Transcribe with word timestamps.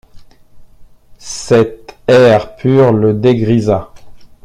Cet 1.19 1.95
air 2.07 2.55
pur 2.55 2.91
le 2.91 3.13
dégrisa. 3.13 3.93